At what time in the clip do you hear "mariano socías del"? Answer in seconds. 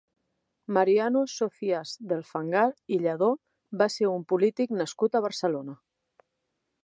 0.77-2.23